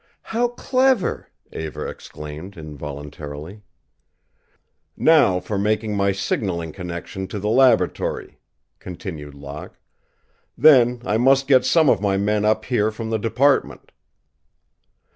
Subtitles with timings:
[0.33, 3.61] "How clever!" Eva exclaimed, involuntarily.
[4.97, 8.39] "Now for making my signaling connection to the laboratory,"
[8.79, 9.77] continued Locke.
[10.57, 13.91] "Then I must get some of my men up here from the department."